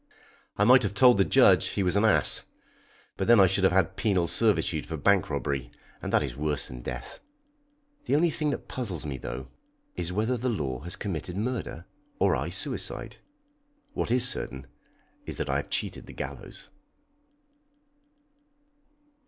[0.57, 2.45] I might have told the judge he was an ass,
[3.17, 6.69] but then I should have had penal servitude for bank robbery, and that is worse
[6.69, 7.19] than death.
[8.05, 9.49] The only thing that puzzles me, though,
[9.95, 11.85] is whether the law has committed murder
[12.17, 13.17] or I suicide.
[13.93, 14.65] What is certain
[15.27, 16.69] is that I have cheated the gallows.